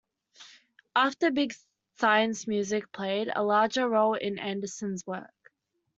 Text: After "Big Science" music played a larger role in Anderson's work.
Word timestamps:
After 0.95 1.29
"Big 1.29 1.53
Science" 1.99 2.47
music 2.47 2.91
played 2.91 3.31
a 3.35 3.43
larger 3.43 3.87
role 3.87 4.15
in 4.15 4.39
Anderson's 4.39 5.05
work. 5.05 5.51